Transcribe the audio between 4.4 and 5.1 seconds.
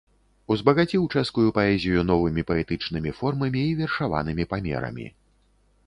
памерамі.